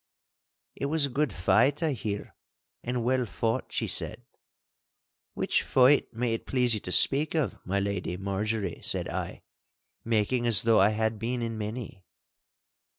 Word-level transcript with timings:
'It 0.77 0.87
was 0.87 1.05
a 1.05 1.09
good 1.09 1.31
fight, 1.31 1.83
I 1.83 1.91
hear, 1.91 2.33
and 2.83 3.03
well 3.03 3.23
fought,'she 3.23 3.85
said. 3.85 4.23
'Which 5.35 5.61
fight 5.61 6.11
may 6.11 6.33
it 6.33 6.47
please 6.47 6.73
you 6.73 6.79
to 6.79 6.91
speak 6.91 7.35
of, 7.35 7.55
my 7.67 7.79
Lady 7.79 8.17
Marjorie?' 8.17 8.81
said 8.81 9.07
I, 9.07 9.43
making 10.03 10.47
as 10.47 10.63
though 10.63 10.79
I 10.79 10.89
had 10.89 11.19
been 11.19 11.43
in 11.43 11.55
many. 11.55 12.03